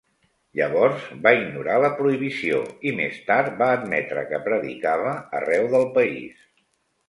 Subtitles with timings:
[0.59, 6.45] Llavors, va ignorar la prohibició i més tard va admetre que predicava arreu del país.